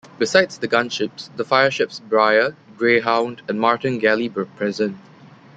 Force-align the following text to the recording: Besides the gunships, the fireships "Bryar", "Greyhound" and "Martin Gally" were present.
Besides 0.17 0.57
the 0.57 0.67
gunships, 0.67 1.29
the 1.37 1.43
fireships 1.45 1.99
"Bryar", 1.99 2.55
"Greyhound" 2.75 3.43
and 3.47 3.59
"Martin 3.61 3.99
Gally" 3.99 4.29
were 4.29 4.45
present. 4.45 4.97